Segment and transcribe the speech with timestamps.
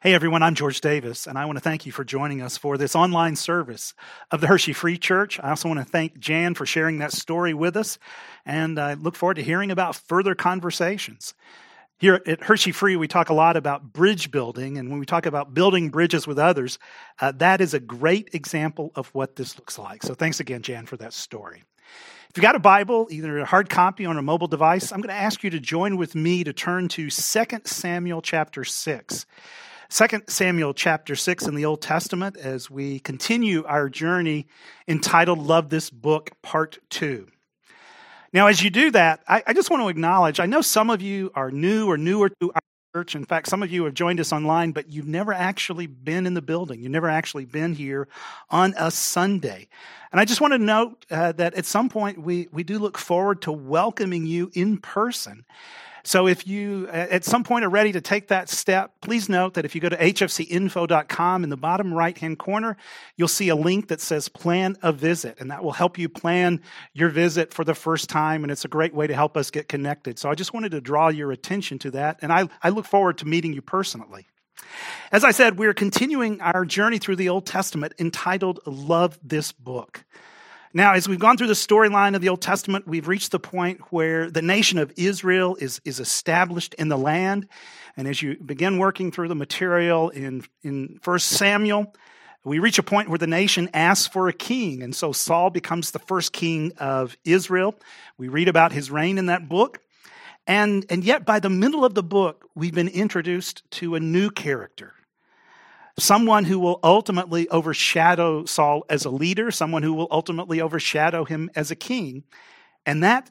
[0.00, 2.78] Hey everyone, I'm George Davis, and I want to thank you for joining us for
[2.78, 3.94] this online service
[4.30, 5.40] of the Hershey Free Church.
[5.42, 7.98] I also want to thank Jan for sharing that story with us,
[8.46, 11.34] and I look forward to hearing about further conversations.
[11.98, 15.26] Here at Hershey Free, we talk a lot about bridge building, and when we talk
[15.26, 16.78] about building bridges with others,
[17.20, 20.04] uh, that is a great example of what this looks like.
[20.04, 21.64] So thanks again, Jan, for that story.
[22.30, 25.08] If you've got a Bible, either a hard copy or a mobile device, I'm going
[25.08, 27.10] to ask you to join with me to turn to 2
[27.64, 29.26] Samuel chapter 6.
[29.90, 34.46] 2 Samuel chapter 6 in the Old Testament as we continue our journey
[34.86, 37.26] entitled Love This Book, Part 2.
[38.34, 41.00] Now, as you do that, I, I, just want to acknowledge I know some of
[41.00, 42.60] you are new or newer to our
[42.94, 43.14] church.
[43.14, 46.34] In fact, some of you have joined us online, but you've never actually been in
[46.34, 46.82] the building.
[46.82, 48.08] You've never actually been here
[48.50, 49.68] on a Sunday.
[50.12, 52.98] And I just want to note uh, that at some point we, we do look
[52.98, 55.46] forward to welcoming you in person.
[56.08, 59.66] So if you at some point are ready to take that step, please note that
[59.66, 62.78] if you go to hfcinfo.com in the bottom right hand corner,
[63.18, 66.62] you'll see a link that says plan a visit, and that will help you plan
[66.94, 68.42] your visit for the first time.
[68.42, 70.18] And it's a great way to help us get connected.
[70.18, 72.20] So I just wanted to draw your attention to that.
[72.22, 74.26] And I, I look forward to meeting you personally.
[75.12, 80.06] As I said, we're continuing our journey through the Old Testament entitled Love This Book.
[80.74, 83.80] Now, as we've gone through the storyline of the Old Testament, we've reached the point
[83.90, 87.48] where the nation of Israel is, is established in the land.
[87.96, 91.94] And as you begin working through the material in, in 1 Samuel,
[92.44, 94.82] we reach a point where the nation asks for a king.
[94.82, 97.74] And so Saul becomes the first king of Israel.
[98.18, 99.80] We read about his reign in that book.
[100.46, 104.30] And, and yet, by the middle of the book, we've been introduced to a new
[104.30, 104.94] character
[105.98, 111.50] someone who will ultimately overshadow Saul as a leader, someone who will ultimately overshadow him
[111.54, 112.24] as a king.
[112.86, 113.30] And that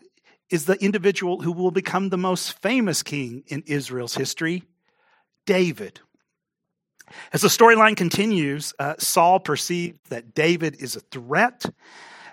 [0.49, 4.63] is the individual who will become the most famous king in Israel's history,
[5.45, 5.99] David.
[7.31, 11.65] As the storyline continues, uh, Saul perceives that David is a threat,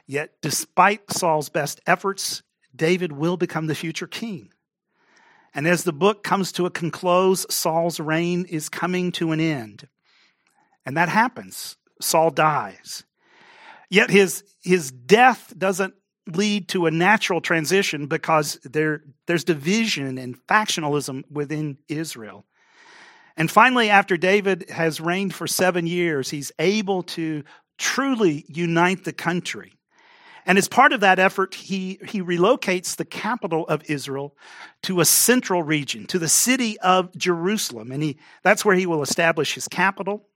[0.07, 2.43] yet, despite Saul's best efforts,
[2.75, 4.51] David will become the future king.
[5.55, 9.87] And as the book comes to a conclose, Saul's reign is coming to an end.
[10.87, 11.77] And that happens.
[12.01, 13.05] Saul dies.
[13.89, 15.95] Yet his, his death doesn't
[16.27, 22.45] lead to a natural transition because there, there's division and factionalism within Israel.
[23.37, 27.45] And finally, after David has reigned for seven years, he's able to
[27.79, 29.73] truly unite the country.
[30.47, 34.37] And as part of that effort, he, he relocates the capital of Israel
[34.83, 37.91] to a central region, to the city of Jerusalem.
[37.91, 40.29] And he, that's where he will establish his capital.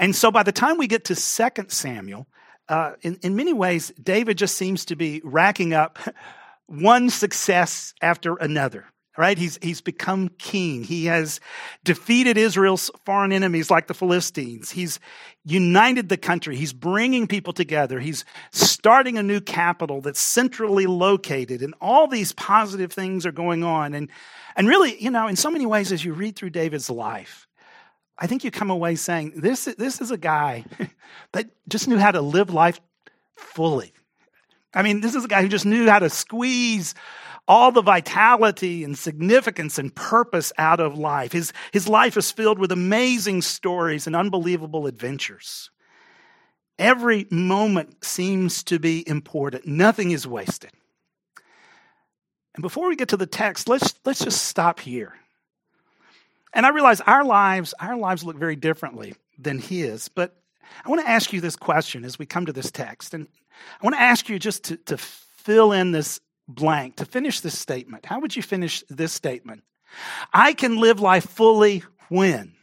[0.00, 2.26] And so by the time we get to 2 Samuel,
[2.70, 5.98] uh, in, in many ways, David just seems to be racking up
[6.66, 8.86] one success after another.
[9.18, 9.36] Right?
[9.36, 10.82] He's, he's become king.
[10.82, 11.40] He has
[11.84, 14.70] defeated Israel's foreign enemies like the Philistines.
[14.70, 14.98] He's
[15.44, 16.56] united the country.
[16.56, 18.00] He's bringing people together.
[18.00, 21.60] He's starting a new capital that's centrally located.
[21.60, 23.92] And all these positive things are going on.
[23.92, 24.08] And,
[24.56, 27.46] and really, you know, in so many ways, as you read through David's life,
[28.20, 30.64] I think you come away saying, this, this is a guy
[31.32, 32.78] that just knew how to live life
[33.34, 33.92] fully.
[34.74, 36.94] I mean, this is a guy who just knew how to squeeze
[37.48, 41.32] all the vitality and significance and purpose out of life.
[41.32, 45.70] His, his life is filled with amazing stories and unbelievable adventures.
[46.78, 50.70] Every moment seems to be important, nothing is wasted.
[52.54, 55.14] And before we get to the text, let's, let's just stop here
[56.52, 60.08] and I realize our lives, our lives look very differently than his.
[60.08, 60.36] But
[60.84, 63.14] I want to ask you this question as we come to this text.
[63.14, 63.28] And
[63.80, 67.58] I want to ask you just to, to fill in this blank, to finish this
[67.58, 68.06] statement.
[68.06, 69.62] How would you finish this statement?
[70.32, 72.54] I can live life fully when?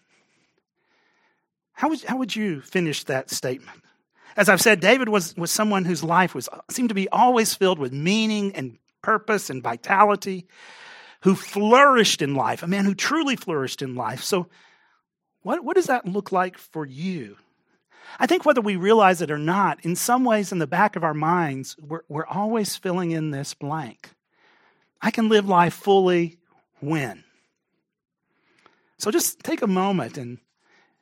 [1.73, 3.81] How would, how would you finish that statement?
[4.35, 7.79] As I've said, David was, was someone whose life was seemed to be always filled
[7.79, 10.47] with meaning and purpose and vitality
[11.21, 14.23] who flourished in life, a man who truly flourished in life.
[14.23, 14.47] So,
[15.41, 17.37] what, what does that look like for you?
[18.19, 21.03] I think whether we realize it or not, in some ways in the back of
[21.03, 24.11] our minds, we're, we're always filling in this blank.
[25.01, 26.37] I can live life fully
[26.79, 27.23] when?
[28.97, 30.39] So just take a moment and,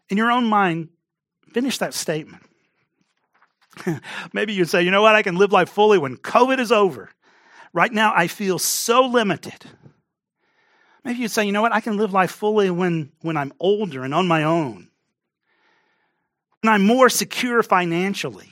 [0.09, 0.89] in your own mind,
[1.53, 2.43] finish that statement.
[4.33, 7.09] Maybe you'd say, you know what, I can live life fully when COVID is over.
[7.73, 9.65] Right now, I feel so limited.
[11.05, 14.03] Maybe you'd say, you know what, I can live life fully when, when I'm older
[14.03, 14.89] and on my own.
[16.61, 18.51] When I'm more secure financially.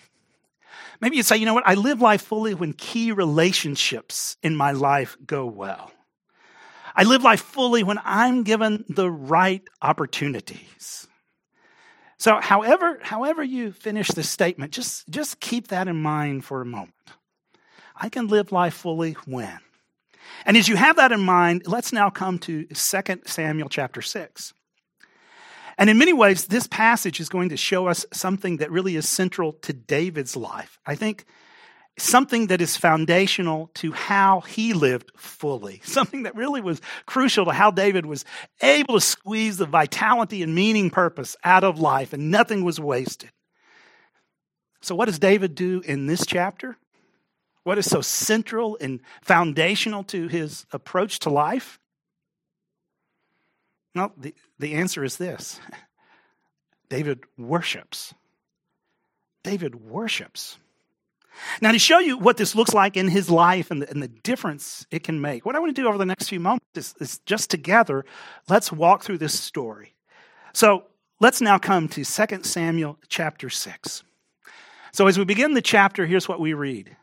[1.01, 4.71] Maybe you'd say, you know what, I live life fully when key relationships in my
[4.71, 5.91] life go well.
[6.95, 11.07] I live life fully when I'm given the right opportunities.
[12.19, 16.65] So, however, however you finish this statement, just, just keep that in mind for a
[16.65, 16.93] moment.
[17.95, 19.59] I can live life fully when.
[20.45, 22.75] And as you have that in mind, let's now come to 2
[23.25, 24.53] Samuel chapter 6.
[25.77, 29.07] And in many ways, this passage is going to show us something that really is
[29.07, 30.77] central to David's life.
[30.85, 31.25] I think
[31.97, 37.51] something that is foundational to how he lived fully, something that really was crucial to
[37.51, 38.25] how David was
[38.61, 43.31] able to squeeze the vitality and meaning purpose out of life, and nothing was wasted.
[44.81, 46.77] So, what does David do in this chapter?
[47.63, 51.79] What is so central and foundational to his approach to life?
[53.95, 55.59] Well, the, the answer is this
[56.89, 58.13] David worships.
[59.43, 60.57] David worships.
[61.61, 64.07] Now, to show you what this looks like in his life and the, and the
[64.07, 66.93] difference it can make, what I want to do over the next few moments is,
[66.99, 68.05] is just together,
[68.47, 69.95] let's walk through this story.
[70.53, 70.85] So
[71.19, 74.03] let's now come to 2 Samuel chapter 6.
[74.91, 76.95] So as we begin the chapter, here's what we read.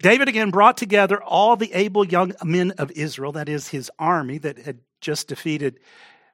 [0.00, 4.38] David again brought together all the able young men of Israel, that is his army
[4.38, 5.78] that had just defeated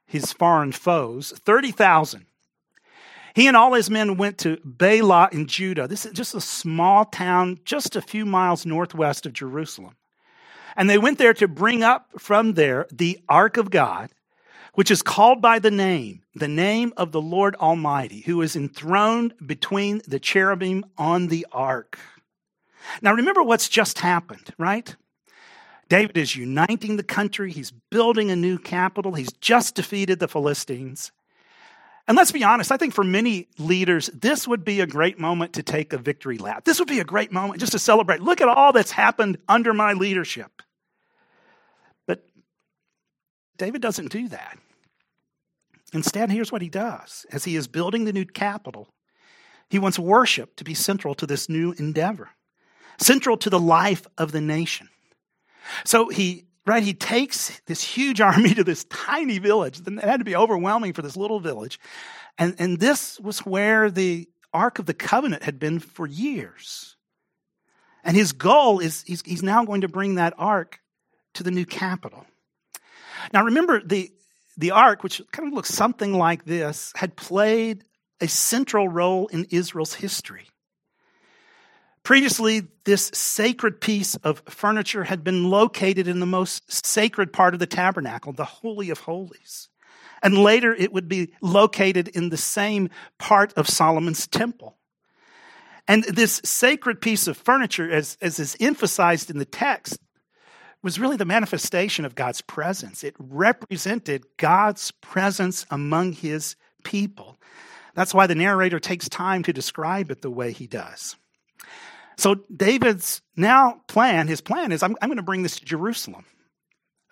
[0.07, 2.27] his foreign foes, 30,000.
[3.35, 5.89] He and all his men went to Baalah in Judah.
[5.89, 9.97] This is just a small town just a few miles northwest of Jerusalem.
[10.77, 14.11] And they went there to bring up from there the ark of God,
[14.75, 19.35] which is called by the name, the name of the Lord Almighty, who is enthroned
[19.45, 21.99] between the cherubim on the ark.
[23.01, 24.95] Now remember what's just happened, right?
[25.89, 27.53] David is uniting the country.
[27.53, 29.15] He's building a new capital.
[29.15, 31.13] He's just defeated the Philistines.
[32.09, 35.53] And let's be honest, I think for many leaders, this would be a great moment
[35.55, 36.65] to take a victory lap.
[36.65, 38.21] This would be a great moment just to celebrate.
[38.21, 40.63] Look at all that's happened under my leadership.
[42.07, 42.25] But
[43.57, 44.59] David doesn't do that.
[45.93, 48.89] Instead, here's what he does as he is building the new capital,
[49.69, 52.31] he wants worship to be central to this new endeavor,
[53.03, 54.89] central to the life of the nation.
[55.85, 56.83] So he right?
[56.83, 59.81] He takes this huge army to this tiny village.
[59.81, 61.79] It had to be overwhelming for this little village.
[62.39, 66.97] And, and this was where the Ark of the Covenant had been for years.
[68.05, 70.81] And his goal is he's, he's now going to bring that Ark
[71.35, 72.27] to the new capital.
[73.33, 74.11] Now remember, the,
[74.57, 77.85] the Ark, which kind of looks something like this, had played
[78.21, 80.47] a central role in Israel's history.
[82.05, 87.61] Previously, this sacred piece of furniture had been located in the most sacred part of
[87.61, 89.69] the tabernacle, the Holy of Holies.
[90.23, 94.77] And later, it would be located in the same part of Solomon's temple.
[95.87, 99.99] And this sacred piece of furniture, as, as is emphasized in the text,
[100.83, 103.05] was really the manifestation of God's presence.
[103.05, 107.39] It represented God's presence among his people.
[107.95, 111.17] That's why the narrator takes time to describe it the way he does.
[112.23, 116.25] So David's now plan, his plan is I'm, I'm going to bring this to Jerusalem.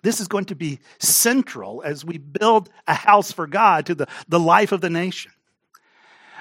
[0.03, 4.07] This is going to be central as we build a house for God to the,
[4.29, 5.33] the life of the nation.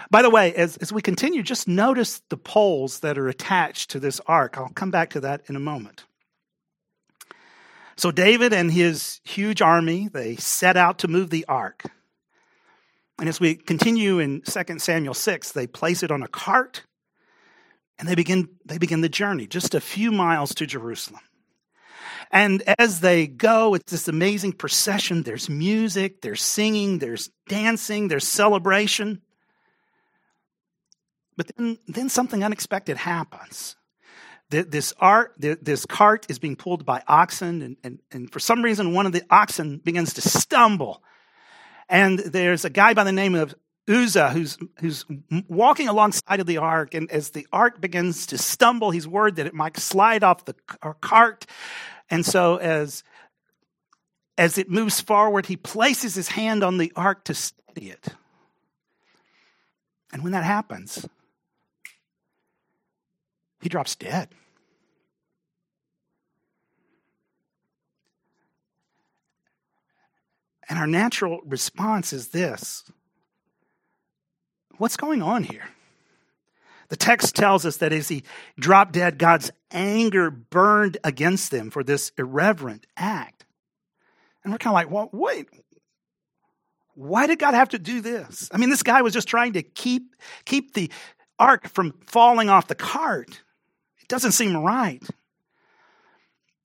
[0.08, 3.99] By the way, as, as we continue, just notice the poles that are attached to
[3.99, 4.56] this ark.
[4.56, 6.05] I'll come back to that in a moment.
[7.96, 11.87] So David and his huge army, they set out to move the ark.
[13.19, 16.84] And as we continue in 2 Samuel 6, they place it on a cart
[18.01, 21.21] and they begin, they begin the journey, just a few miles to Jerusalem.
[22.33, 25.23] And as they go, it's this amazing procession.
[25.23, 29.21] There's music, there's singing, there's dancing, there's celebration.
[31.37, 33.77] But then, then something unexpected happens.
[34.49, 38.95] This, art, this cart is being pulled by oxen, and, and, and for some reason,
[38.95, 41.03] one of the oxen begins to stumble.
[41.89, 43.55] And there's a guy by the name of
[43.91, 45.05] Uzzah, who's, who's
[45.49, 49.47] walking alongside of the ark, and as the ark begins to stumble, he's worried that
[49.47, 50.55] it might slide off the
[51.01, 51.47] cart.
[52.09, 53.03] And so, as,
[54.39, 58.09] as it moves forward, he places his hand on the ark to steady it.
[60.13, 61.06] And when that happens,
[63.61, 64.29] he drops dead.
[70.69, 72.85] And our natural response is this
[74.81, 75.69] What's going on here?
[76.89, 78.25] The text tells us that as he
[78.58, 83.44] dropped dead, God's anger burned against them for this irreverent act.
[84.43, 85.51] And we're kind of like, well, wait,
[86.94, 88.49] why did God have to do this?
[88.55, 90.91] I mean, this guy was just trying to keep, keep the
[91.39, 93.43] ark from falling off the cart.
[94.01, 95.03] It doesn't seem right.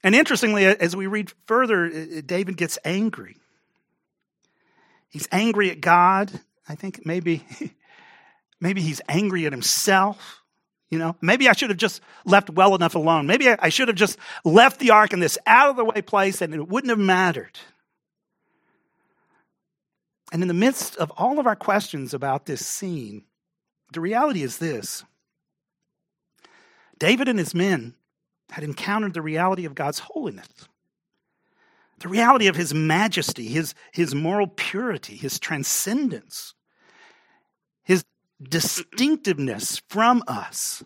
[0.04, 3.36] And interestingly, as we read further, David gets angry.
[5.10, 6.32] He's angry at God.
[6.70, 7.44] I think maybe,
[8.60, 10.42] maybe he's angry at himself.
[10.90, 13.28] You know, maybe I should have just left well enough alone.
[13.28, 16.42] Maybe I should have just left the ark in this out of the way place
[16.42, 17.58] and it wouldn't have mattered.
[20.32, 23.24] And in the midst of all of our questions about this scene,
[23.94, 25.04] the reality is this
[27.00, 27.96] David and his men
[28.52, 30.48] had encountered the reality of God's holiness,
[32.00, 36.54] the reality of his majesty, his, his moral purity, his transcendence,
[38.42, 40.84] distinctiveness from us.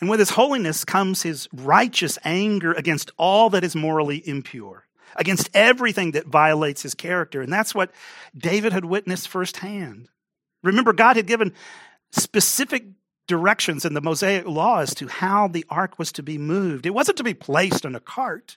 [0.00, 5.50] And with his holiness comes his righteous anger against all that is morally impure, against
[5.54, 7.42] everything that violates his character.
[7.42, 7.90] And that's what
[8.36, 10.08] David had witnessed firsthand.
[10.62, 11.52] Remember, God had given
[12.12, 12.84] specific
[13.26, 16.86] directions in the Mosaic law as to how the ark was to be moved.
[16.86, 18.56] It wasn't to be placed on a cart,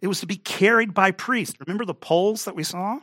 [0.00, 1.56] it was to be carried by priests.
[1.58, 3.00] Remember the poles that we saw?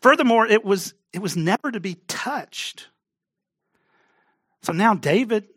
[0.00, 2.88] Furthermore, it was, it was never to be touched.
[4.62, 5.48] So now David,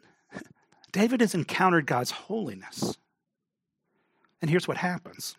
[0.92, 2.98] David has encountered God's holiness.
[4.42, 5.36] And here's what happens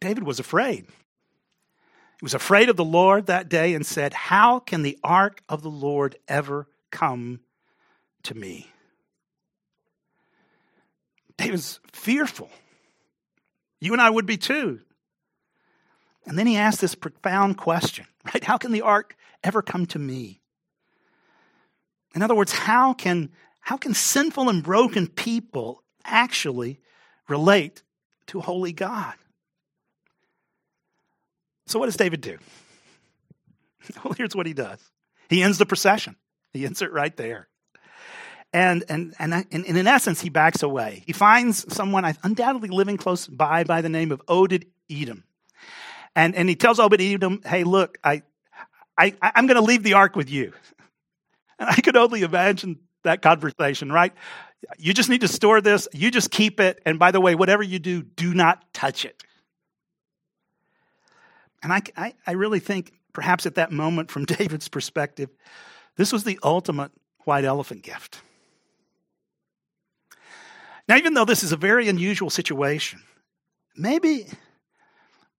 [0.00, 0.86] David was afraid.
[0.86, 5.62] He was afraid of the Lord that day and said, How can the ark of
[5.62, 7.40] the Lord ever come
[8.24, 8.70] to me?
[11.36, 12.50] David's fearful.
[13.80, 14.80] You and I would be too.
[16.26, 18.44] And then he asked this profound question, right?
[18.44, 20.40] How can the ark ever come to me?
[22.14, 26.80] In other words, how can, how can sinful and broken people actually
[27.28, 27.82] relate
[28.28, 29.14] to holy God?
[31.66, 32.38] So, what does David do?
[34.02, 34.80] Well, here's what he does
[35.28, 36.16] he ends the procession,
[36.54, 37.48] he ends it right there.
[38.50, 41.02] And, and, and, and in essence, he backs away.
[41.06, 45.24] He finds someone undoubtedly living close by by the name of Obed Edom.
[46.16, 48.22] And, and he tells Obed Edom, hey, look, I,
[48.96, 50.52] I, I'm going to leave the ark with you.
[51.58, 54.12] And I could only imagine that conversation, right?
[54.78, 55.88] You just need to store this.
[55.92, 56.80] You just keep it.
[56.86, 59.22] And by the way, whatever you do, do not touch it.
[61.62, 65.30] And I, I, I really think, perhaps at that moment, from David's perspective,
[65.96, 66.92] this was the ultimate
[67.24, 68.20] white elephant gift.
[70.88, 73.02] Now, even though this is a very unusual situation,
[73.76, 74.26] maybe,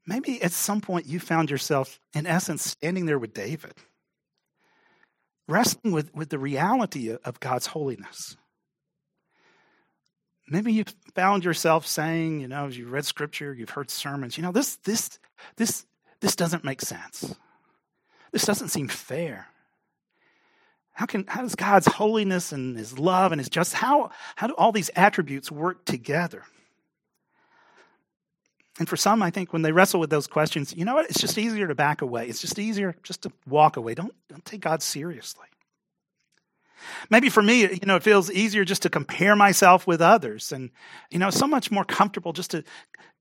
[0.05, 3.73] maybe at some point you found yourself, in essence, standing there with David,
[5.47, 8.37] wrestling with, with the reality of God's holiness.
[10.47, 10.85] Maybe you
[11.15, 14.75] found yourself saying, you know, as you read scripture, you've heard sermons, you know, this,
[14.77, 15.19] this,
[15.55, 15.85] this,
[16.21, 17.35] this doesn't make sense.
[18.31, 19.47] This doesn't seem fair.
[20.91, 24.55] How can how does God's holiness and his love and his justice, how, how do
[24.55, 26.43] all these attributes work together?
[28.77, 31.09] And for some, I think when they wrestle with those questions, you know what?
[31.09, 32.27] It's just easier to back away.
[32.27, 33.93] It's just easier just to walk away.
[33.93, 35.47] Don't, don't take God seriously.
[37.09, 40.51] Maybe for me, you know, it feels easier just to compare myself with others.
[40.51, 40.71] And,
[41.09, 42.63] you know, so much more comfortable just to,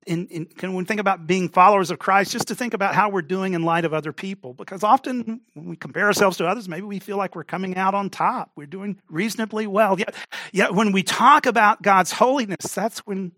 [0.07, 3.09] in, in, when we think about being followers of Christ, just to think about how
[3.09, 4.53] we're doing in light of other people.
[4.53, 7.95] Because often when we compare ourselves to others, maybe we feel like we're coming out
[7.95, 8.51] on top.
[8.57, 9.99] We're doing reasonably well.
[9.99, 10.15] Yet,
[10.53, 13.33] yet when we talk about God's holiness, that's when,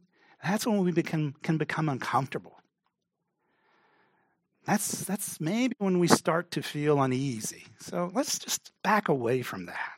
[0.47, 2.59] that's when we become, can become uncomfortable.
[4.67, 7.67] That's, that's maybe when we start to feel uneasy.
[7.79, 9.93] So let's just back away from that.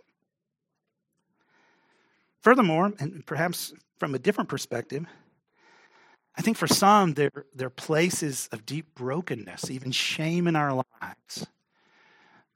[2.43, 5.05] Furthermore, and perhaps from a different perspective,
[6.37, 10.73] I think for some, there, there are places of deep brokenness, even shame in our
[10.73, 11.47] lives.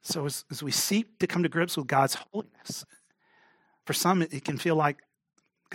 [0.01, 2.85] So, as, as we seek to come to grips with God's holiness,
[3.85, 5.02] for some, it, it can feel like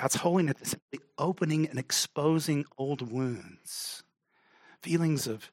[0.01, 4.03] God's holiness is simply opening and exposing old wounds,
[4.83, 5.51] feelings of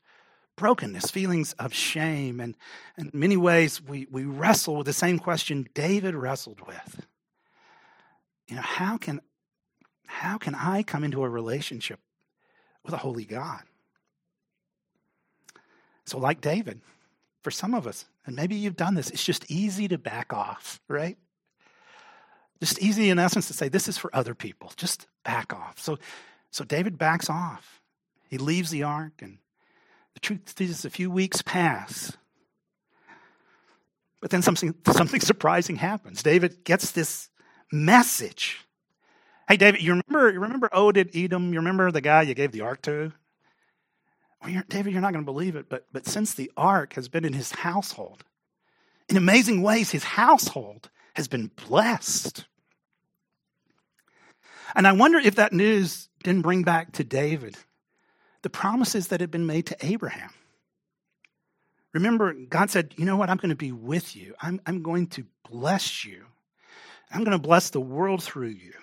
[0.55, 2.39] brokenness, feelings of shame.
[2.39, 2.55] And,
[2.97, 7.05] in many ways, we, we wrestle with the same question David wrestled with
[8.47, 9.21] you know, how can
[10.07, 11.99] how can I come into a relationship
[12.83, 13.63] with a holy God?
[16.05, 16.81] So, like David,
[17.41, 20.79] for some of us, and maybe you've done this, it's just easy to back off,
[20.87, 21.17] right?
[22.65, 24.71] Just easy in essence to say, this is for other people.
[24.75, 25.77] Just back off.
[25.77, 25.99] So,
[26.49, 27.79] so David backs off.
[28.27, 29.37] He leaves the ark, and
[30.15, 32.17] the truth is, a few weeks pass.
[34.19, 36.23] But then something, something surprising happens.
[36.23, 37.29] David gets this
[37.71, 38.65] message.
[39.47, 41.53] Hey, David, you remember, you remember Obed Edom?
[41.53, 43.11] You remember the guy you gave the ark to?
[44.41, 47.09] Well, you're, David, you're not going to believe it, but, but since the ark has
[47.09, 48.23] been in his household,
[49.07, 52.45] in amazing ways, his household has been blessed.
[54.73, 57.57] And I wonder if that news didn't bring back to David
[58.41, 60.29] the promises that had been made to Abraham.
[61.93, 63.29] Remember, God said, You know what?
[63.29, 64.35] I'm going to be with you.
[64.41, 66.25] I'm, I'm going to bless you.
[67.11, 68.73] I'm going to bless the world through you.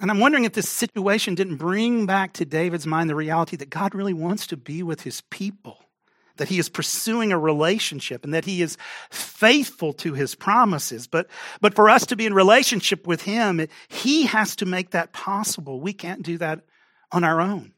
[0.00, 3.70] And I'm wondering if this situation didn't bring back to David's mind the reality that
[3.70, 5.78] God really wants to be with his people,
[6.36, 8.76] that he is pursuing a relationship, and that he is
[9.10, 11.06] faithful to his promises.
[11.06, 11.28] But,
[11.60, 15.80] but for us to be in relationship with him, he has to make that possible.
[15.80, 16.60] We can't do that
[17.12, 17.72] on our own.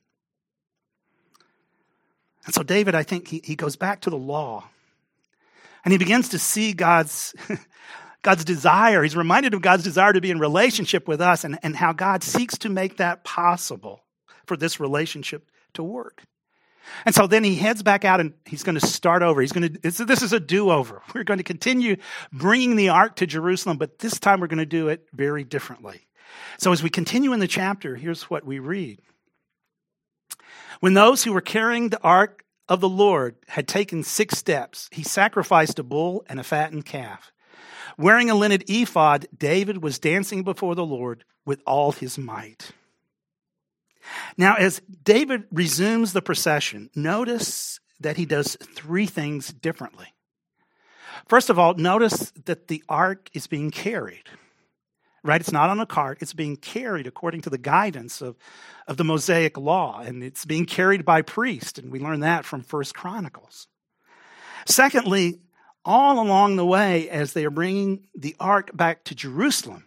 [2.44, 4.64] And so, David, I think he, he goes back to the law
[5.84, 7.34] and he begins to see God's,
[8.22, 9.02] God's desire.
[9.02, 12.22] He's reminded of God's desire to be in relationship with us and, and how God
[12.22, 14.02] seeks to make that possible
[14.46, 16.22] for this relationship to work.
[17.04, 19.40] And so then he heads back out and he's going to start over.
[19.40, 21.02] He's going to, this is a do over.
[21.14, 21.96] We're going to continue
[22.32, 26.06] bringing the ark to Jerusalem, but this time we're going to do it very differently.
[26.58, 29.00] So as we continue in the chapter, here's what we read.
[30.80, 35.02] When those who were carrying the ark of the Lord had taken six steps, he
[35.02, 37.32] sacrificed a bull and a fattened calf.
[37.96, 42.70] Wearing a linen ephod, David was dancing before the Lord with all his might.
[44.38, 50.14] Now, as David resumes the procession, notice that he does three things differently.
[51.26, 54.30] First of all, notice that the ark is being carried
[55.28, 55.40] right?
[55.40, 58.36] It's not on a cart, it's being carried according to the guidance of,
[58.86, 62.62] of the Mosaic law, and it's being carried by priests, and we learn that from
[62.62, 63.68] First Chronicles.
[64.66, 65.40] Secondly,
[65.84, 69.84] all along the way, as they are bringing the ark back to Jerusalem,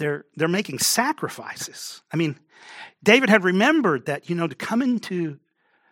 [0.00, 2.02] they're, they're making sacrifices.
[2.12, 2.38] I mean,
[3.02, 5.38] David had remembered that, you know, to come into,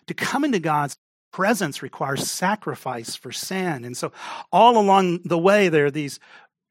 [0.07, 0.97] to come into God's
[1.31, 3.85] presence requires sacrifice for sin.
[3.85, 4.13] And so
[4.51, 6.19] all along the way, there are these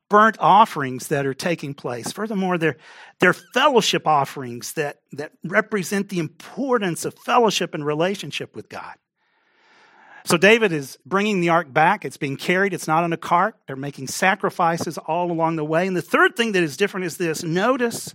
[0.10, 2.12] burnt offerings that are taking place.
[2.12, 2.78] Furthermore, they're,
[3.20, 8.96] they're fellowship offerings that, that represent the importance of fellowship and relationship with God.
[10.28, 12.04] So David is bringing the ark back.
[12.04, 12.74] It's being carried.
[12.74, 13.56] It's not on a cart.
[13.66, 15.88] They're making sacrifices all along the way.
[15.88, 17.44] And the third thing that is different is this.
[17.44, 18.14] Notice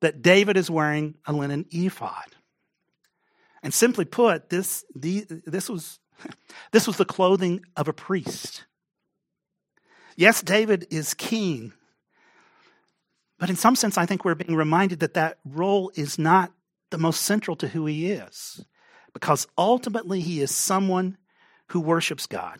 [0.00, 2.36] that David is wearing a linen ephod.
[3.64, 5.98] And simply put, this, the, this, was,
[6.70, 8.64] this was the clothing of a priest.
[10.14, 11.72] Yes, David is king.
[13.40, 16.52] But in some sense, I think we're being reminded that that role is not
[16.90, 18.64] the most central to who he is,
[19.16, 21.16] because ultimately he is someone
[21.68, 22.58] who worships God.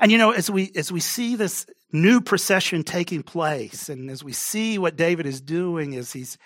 [0.00, 4.24] And you know, as we as we see this new procession taking place, and as
[4.24, 6.38] we see what David is doing as he's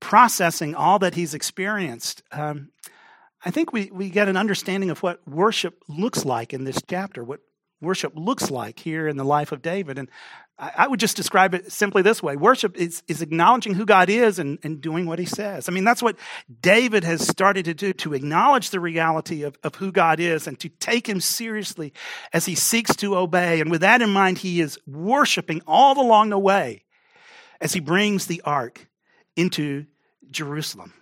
[0.00, 2.70] processing all that he's experienced, um,
[3.44, 7.22] I think we, we get an understanding of what worship looks like in this chapter,
[7.22, 7.40] what
[7.80, 9.98] worship looks like here in the life of David.
[9.98, 10.10] And
[10.60, 14.38] I, would just describe it simply this way worship is, is acknowledging who God is
[14.38, 15.68] and, and doing what he says.
[15.68, 16.18] I mean, that's what
[16.60, 20.60] David has started to do to acknowledge the reality of, of who God is and
[20.60, 21.94] to take him seriously
[22.34, 23.60] as he seeks to obey.
[23.60, 26.84] And with that in mind, he is worshiping all along the way
[27.60, 28.86] as he brings the ark
[29.36, 29.86] into
[30.30, 30.92] Jerusalem.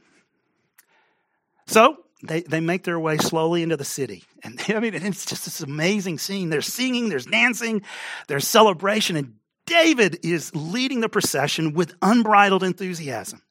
[1.66, 4.24] So, they, they make their way slowly into the city.
[4.42, 6.50] And I mean, it's just this amazing scene.
[6.50, 7.82] There's singing, there's dancing,
[8.26, 9.34] there's celebration, and
[9.68, 13.42] David is leading the procession with unbridled enthusiasm.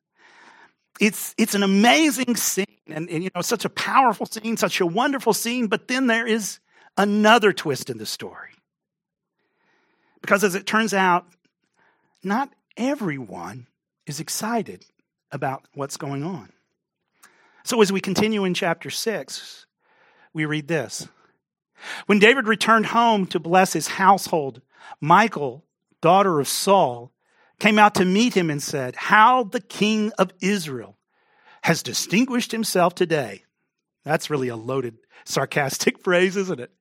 [1.00, 4.86] It's, it's an amazing scene and, and, you know, such a powerful scene, such a
[4.86, 6.60] wonderful scene, but then there is
[6.98, 8.50] another twist in the story.
[10.22, 11.28] Because as it turns out,
[12.24, 13.68] not everyone
[14.08, 14.86] is excited
[15.32, 16.52] about what's going on.
[17.64, 19.66] So as we continue in chapter 6,
[20.34, 21.08] we read this.
[22.08, 24.62] When David returned home to bless his household,
[25.00, 25.64] Michal,
[26.02, 27.12] daughter of Saul,
[27.60, 30.98] came out to meet him and said, How the king of Israel
[31.64, 33.44] has distinguished himself today.
[34.04, 36.72] That's really a loaded, sarcastic phrase, isn't it?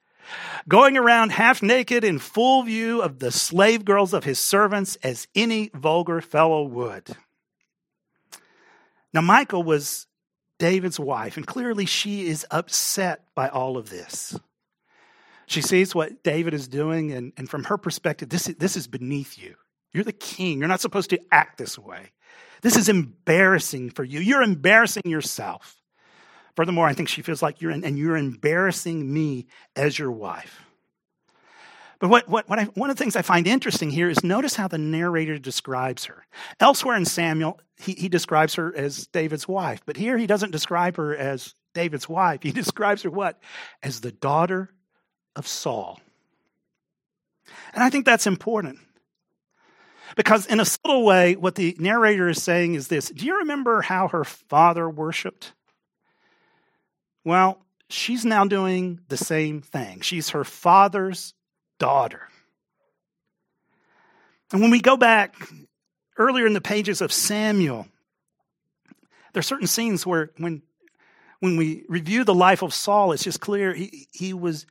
[0.69, 5.29] Going around half naked in full view of the slave girls of his servants as
[5.35, 7.17] any vulgar fellow would.
[9.13, 10.07] Now, Michal was
[10.59, 14.39] David's wife, and clearly she is upset by all of this.
[15.47, 19.39] She sees what David is doing, and, and from her perspective, this, this is beneath
[19.39, 19.55] you.
[19.93, 20.59] You're the king.
[20.59, 22.11] You're not supposed to act this way.
[22.63, 24.21] This is embarrassing for you.
[24.21, 25.77] You're embarrassing yourself.
[26.57, 30.63] Furthermore, I think she feels like you're, in, and you're embarrassing me as your wife.
[31.99, 34.57] But what, what, what I, one of the things I find interesting here is notice
[34.57, 36.27] how the narrator describes her.
[36.61, 40.97] Elsewhere in Samuel, he, he describes her as David's wife, but here he doesn't describe
[40.97, 42.43] her as David's wife.
[42.43, 43.41] He describes her what?
[43.83, 44.71] As the daughter
[45.37, 46.01] of Saul.
[47.75, 48.81] And I think that's important
[50.17, 53.83] Because, in a subtle way, what the narrator is saying is this Do you remember
[53.83, 55.53] how her father worshiped?
[57.25, 60.01] Well, she's now doing the same thing.
[60.01, 61.35] She's her father's
[61.79, 62.29] daughter.
[64.53, 65.35] And when we go back
[66.17, 67.87] earlier in the pages of Samuel,
[69.33, 70.63] there are certain scenes where when
[71.41, 74.67] when we review the life of Saul, it's just clear he, he was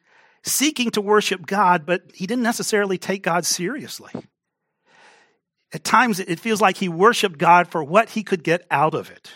[0.46, 4.12] seeking to worship God, but he didn't necessarily take God seriously.
[5.74, 9.10] At times, it feels like he worshiped God for what he could get out of
[9.10, 9.34] it.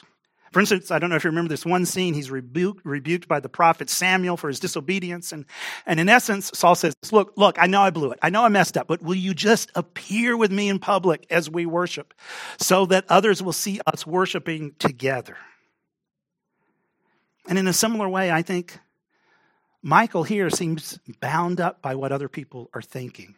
[0.52, 3.40] For instance, I don't know if you remember this one scene, he's rebuked, rebuked by
[3.40, 5.32] the prophet Samuel for his disobedience.
[5.32, 5.46] And,
[5.86, 8.20] and in essence, Saul says, Look, look, I know I blew it.
[8.22, 11.50] I know I messed up, but will you just appear with me in public as
[11.50, 12.14] we worship
[12.60, 15.38] so that others will see us worshiping together?
[17.48, 18.80] And in a similar way, I think
[19.82, 23.36] Michal here seems bound up by what other people are thinking.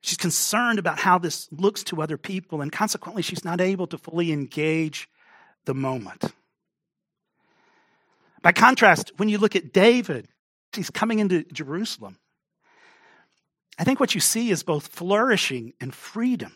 [0.00, 3.98] She's concerned about how this looks to other people, and consequently, she's not able to
[3.98, 5.08] fully engage
[5.64, 6.24] the moment.
[8.40, 10.28] By contrast, when you look at David,
[10.72, 12.18] he's coming into Jerusalem.
[13.78, 16.52] I think what you see is both flourishing and freedom.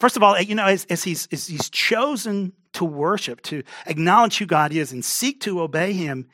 [0.00, 4.38] First of all, you know, as, as, he's, as he's chosen to worship, to acknowledge
[4.38, 6.28] who God is and seek to obey him,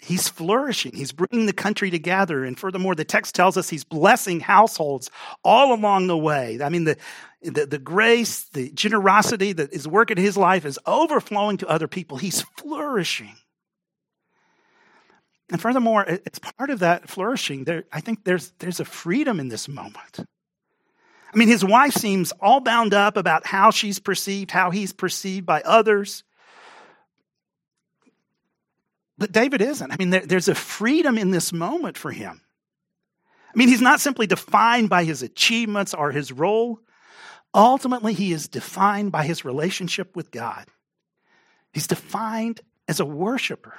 [0.00, 0.92] he's flourishing.
[0.92, 2.44] He's bringing the country together.
[2.44, 5.10] And furthermore, the text tells us he's blessing households
[5.44, 6.58] all along the way.
[6.62, 6.96] I mean, the,
[7.42, 11.88] the, the grace, the generosity that is working in his life is overflowing to other
[11.88, 12.16] people.
[12.16, 13.36] He's flourishing.
[15.50, 17.64] And furthermore, it's part of that flourishing.
[17.64, 20.20] There, I think there's, there's a freedom in this moment.
[21.32, 25.46] I mean, his wife seems all bound up about how she's perceived, how he's perceived
[25.46, 26.24] by others.
[29.16, 29.90] But David isn't.
[29.90, 32.40] I mean, there, there's a freedom in this moment for him.
[33.54, 36.80] I mean, he's not simply defined by his achievements or his role.
[37.54, 40.66] Ultimately, he is defined by his relationship with God.
[41.72, 43.74] He's defined as a worshiper.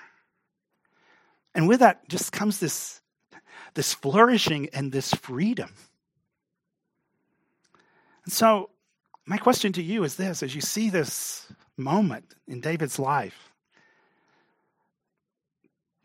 [1.54, 3.02] And with that just comes this,
[3.74, 5.74] this flourishing and this freedom.
[8.26, 8.70] And so,
[9.26, 13.52] my question to you is this as you see this moment in David's life,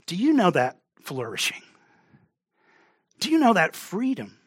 [0.07, 1.63] do you know that flourishing?
[3.21, 4.39] Do you know that freedom?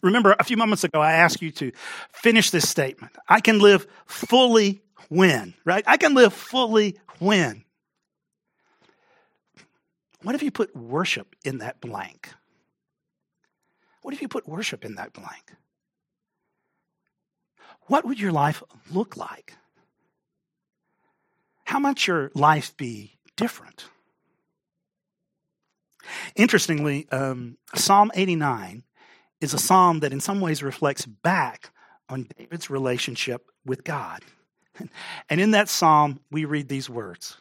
[0.00, 1.72] Remember, a few moments ago, I asked you to
[2.12, 3.12] finish this statement.
[3.28, 5.82] I can live fully when, right?
[5.86, 7.64] I can live fully when.
[10.22, 12.30] What if you put worship in that blank?
[14.02, 15.52] What if you put worship in that blank?
[17.88, 19.54] What would your life look like?
[21.64, 23.86] How might your life be different?
[26.36, 28.84] Interestingly, um, Psalm 89
[29.40, 31.70] is a psalm that in some ways reflects back
[32.08, 34.20] on David's relationship with God.
[35.28, 37.36] And in that psalm, we read these words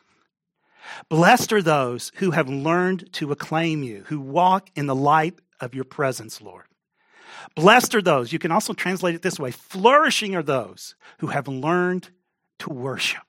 [1.10, 5.76] Blessed are those who have learned to acclaim you, who walk in the light of
[5.76, 6.67] your presence, Lord.
[7.56, 11.48] Blessed are those, you can also translate it this way flourishing are those who have
[11.48, 12.10] learned
[12.60, 13.24] to worship.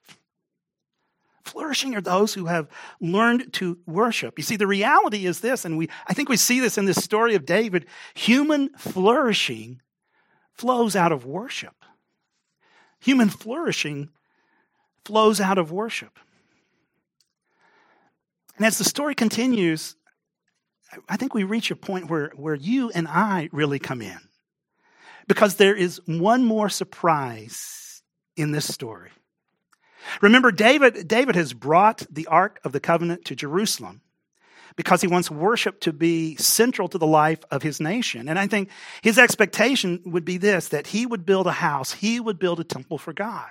[1.43, 2.67] Flourishing are those who have
[3.01, 4.37] learned to worship.
[4.37, 7.03] You see, the reality is this, and we, I think we see this in this
[7.03, 9.81] story of David human flourishing
[10.53, 11.73] flows out of worship.
[12.99, 14.09] Human flourishing
[15.05, 16.19] flows out of worship.
[18.57, 19.95] And as the story continues,
[21.07, 24.19] I think we reach a point where, where you and I really come in.
[25.27, 28.01] Because there is one more surprise
[28.35, 29.11] in this story.
[30.21, 34.01] Remember, David, David has brought the Ark of the Covenant to Jerusalem
[34.75, 38.29] because he wants worship to be central to the life of his nation.
[38.29, 38.69] And I think
[39.01, 42.63] his expectation would be this that he would build a house, he would build a
[42.63, 43.49] temple for God.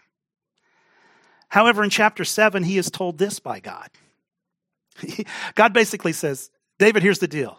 [1.49, 3.89] However, in chapter 7, he is told this by God.
[5.55, 7.59] God basically says, David, here's the deal.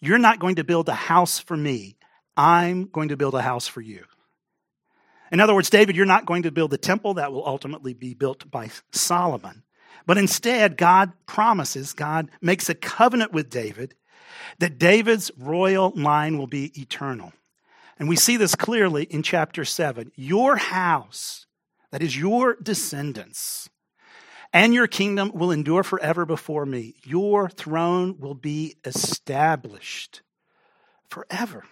[0.00, 1.96] You're not going to build a house for me.
[2.36, 4.04] I'm going to build a house for you.
[5.30, 8.14] In other words, David, you're not going to build the temple that will ultimately be
[8.14, 9.62] built by Solomon.
[10.06, 13.94] But instead, God promises, God makes a covenant with David
[14.58, 17.32] that David's royal line will be eternal.
[17.98, 20.10] And we see this clearly in chapter 7.
[20.16, 21.46] Your house,
[21.92, 23.68] that is your descendants,
[24.52, 26.94] and your kingdom will endure forever before me.
[27.04, 30.22] Your throne will be established
[31.08, 31.64] forever.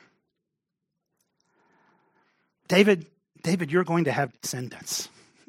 [2.69, 3.07] David,
[3.43, 5.09] David, you're going to have descendants.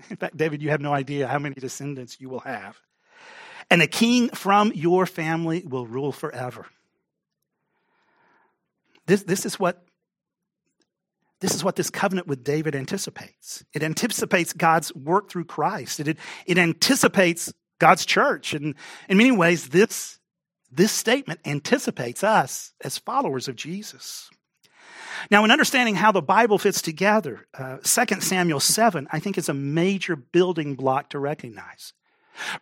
[0.10, 2.80] In fact, David, you have no idea how many descendants you will have.
[3.70, 6.66] And a king from your family will rule forever.
[9.06, 9.84] This, this is what
[11.42, 13.64] This is what this covenant with David anticipates.
[13.74, 16.00] It anticipates God's work through Christ.
[16.00, 18.54] It, it anticipates God's church.
[18.54, 18.76] And
[19.08, 20.20] in many ways, this,
[20.70, 24.30] this statement anticipates us as followers of Jesus.
[25.32, 29.50] Now, in understanding how the Bible fits together, uh, 2 Samuel 7, I think, is
[29.50, 31.94] a major building block to recognize.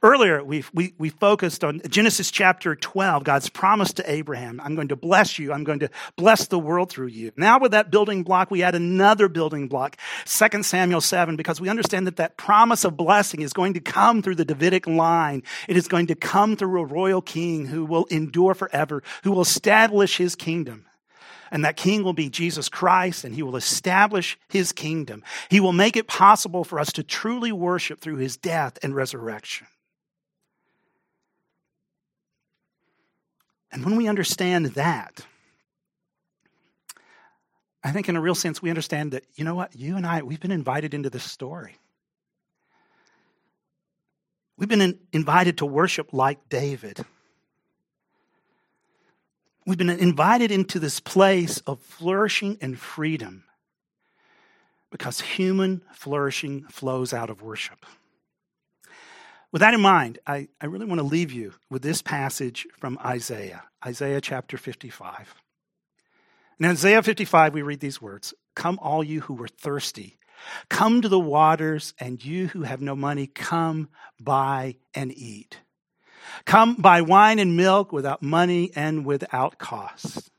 [0.01, 4.89] Earlier, we, we, we focused on Genesis chapter 12, God's promise to Abraham I'm going
[4.89, 7.31] to bless you, I'm going to bless the world through you.
[7.37, 11.69] Now, with that building block, we add another building block, 2 Samuel 7, because we
[11.69, 15.43] understand that that promise of blessing is going to come through the Davidic line.
[15.67, 19.41] It is going to come through a royal king who will endure forever, who will
[19.41, 20.86] establish his kingdom.
[21.51, 25.23] And that king will be Jesus Christ, and he will establish his kingdom.
[25.49, 29.67] He will make it possible for us to truly worship through his death and resurrection.
[33.71, 35.25] And when we understand that,
[37.83, 40.21] I think in a real sense, we understand that, you know what, you and I,
[40.21, 41.77] we've been invited into this story.
[44.57, 47.05] We've been in, invited to worship like David.
[49.67, 53.43] We've been invited into this place of flourishing and freedom
[54.89, 57.85] because human flourishing flows out of worship.
[59.51, 62.97] With that in mind, I, I really want to leave you with this passage from
[63.03, 65.35] Isaiah, Isaiah chapter 55.
[66.61, 70.17] In Isaiah 55, we read these words Come, all you who are thirsty,
[70.69, 75.59] come to the waters, and you who have no money, come buy and eat.
[76.45, 80.29] Come buy wine and milk without money and without cost.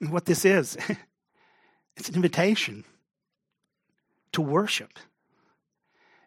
[0.00, 0.76] What this is,
[1.96, 2.84] it's an invitation
[4.32, 4.98] to worship.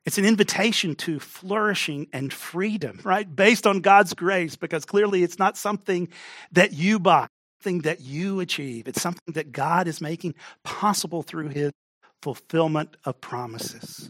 [0.06, 3.36] It's an invitation to flourishing and freedom, right?
[3.36, 6.08] Based on God's grace, because clearly it's not something
[6.54, 7.28] that you buy,
[7.60, 8.88] something that you achieve.
[8.88, 11.74] It's something that God is making possible through his
[12.22, 14.10] fulfillment of promises.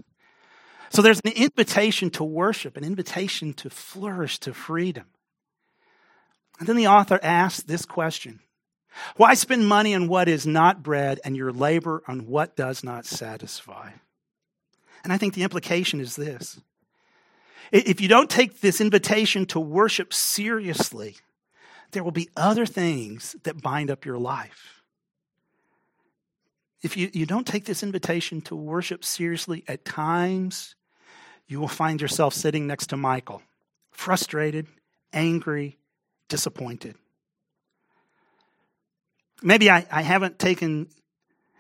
[0.89, 5.06] So there's an invitation to worship, an invitation to flourish to freedom.
[6.60, 8.39] And then the author asks this question
[9.15, 13.06] Why spend money on what is not bread and your labor on what does not
[13.06, 13.91] satisfy?
[15.04, 16.60] And I think the implication is this
[17.71, 21.17] if you don't take this invitation to worship seriously,
[21.91, 24.82] there will be other things that bind up your life.
[26.82, 30.76] If you, you don't take this invitation to worship seriously at times,
[31.47, 33.41] you will find yourself sitting next to Michal,
[33.91, 34.67] frustrated,
[35.13, 35.77] angry,
[36.29, 36.95] disappointed.
[39.41, 40.88] Maybe I, I haven't taken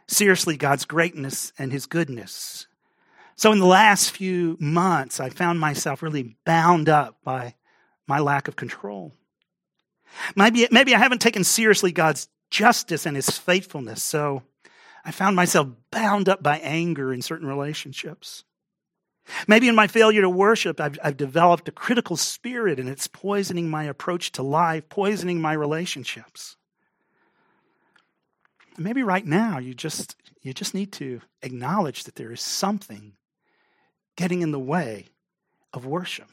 [0.07, 2.67] seriously God's greatness and his goodness.
[3.35, 7.55] So in the last few months, I found myself really bound up by
[8.07, 9.13] my lack of control.
[10.35, 14.01] Maybe, maybe I haven't taken seriously God's justice and his faithfulness.
[14.01, 14.41] So
[15.05, 18.43] I found myself bound up by anger in certain relationships.
[19.47, 23.69] Maybe in my failure to worship, I've, I've, developed a critical spirit and it's poisoning
[23.69, 26.55] my approach to life, poisoning my relationships.
[28.77, 33.13] Maybe right now you just, you just need to acknowledge that there is something
[34.15, 35.07] getting in the way
[35.73, 36.27] of worship.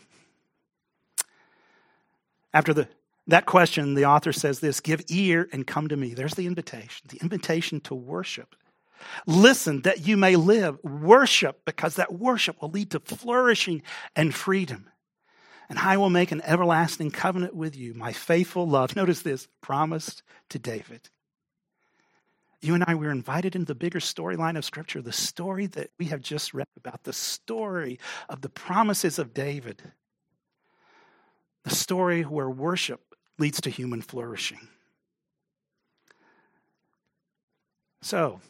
[2.52, 2.88] After the,
[3.26, 6.14] that question, the author says this Give ear and come to me.
[6.14, 8.54] There's the invitation, the invitation to worship.
[9.26, 10.82] Listen that you may live.
[10.82, 13.82] Worship because that worship will lead to flourishing
[14.14, 14.90] and freedom.
[15.68, 18.94] And I will make an everlasting covenant with you, my faithful love.
[18.96, 21.08] Notice this promised to David.
[22.60, 26.06] You and I, we're invited into the bigger storyline of Scripture, the story that we
[26.06, 29.82] have just read about, the story of the promises of David,
[31.64, 33.00] the story where worship
[33.38, 34.68] leads to human flourishing.
[38.00, 38.40] So,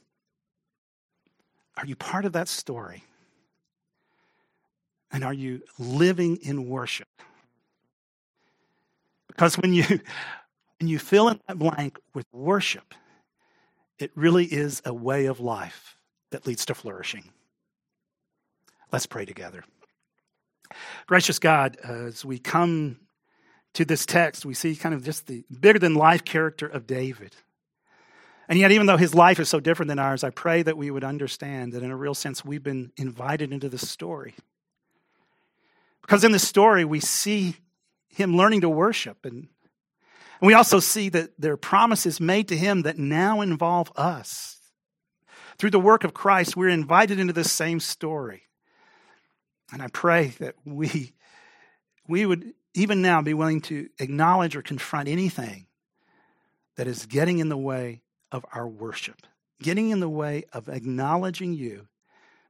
[1.76, 3.04] are you part of that story?
[5.10, 7.08] And are you living in worship?
[9.28, 9.84] Because when you
[10.80, 12.94] when you fill in that blank with worship,
[13.98, 15.96] it really is a way of life
[16.30, 17.30] that leads to flourishing.
[18.92, 19.64] Let's pray together.
[21.06, 22.98] Gracious God, as we come
[23.74, 27.34] to this text, we see kind of just the bigger than life character of David.
[28.48, 30.90] And yet, even though his life is so different than ours, I pray that we
[30.90, 34.34] would understand that in a real sense, we've been invited into this story.
[36.02, 37.56] Because in this story, we see
[38.08, 39.24] him learning to worship.
[39.24, 39.48] And,
[40.40, 44.60] and we also see that there are promises made to him that now involve us.
[45.56, 48.42] Through the work of Christ, we're invited into this same story.
[49.72, 51.14] And I pray that we,
[52.06, 55.66] we would even now be willing to acknowledge or confront anything
[56.76, 58.02] that is getting in the way
[58.34, 59.26] of our worship
[59.62, 61.86] getting in the way of acknowledging you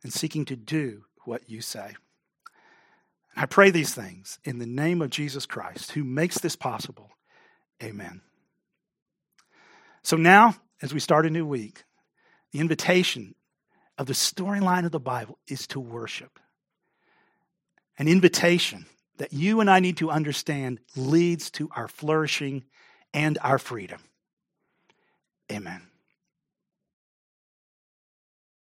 [0.03, 1.95] and seeking to do what you say.
[3.37, 7.11] I pray these things in the name of Jesus Christ, who makes this possible.
[7.83, 8.21] Amen.
[10.03, 11.85] So now, as we start a new week,
[12.53, 13.35] the invitation
[13.99, 16.39] of the storyline of the Bible is to worship.
[17.99, 18.87] An invitation
[19.19, 22.65] that you and I need to understand leads to our flourishing
[23.13, 24.01] and our freedom.
[25.53, 25.94] Amen.